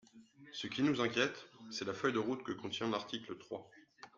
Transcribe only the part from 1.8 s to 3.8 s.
la feuille de route que contient l’article trois.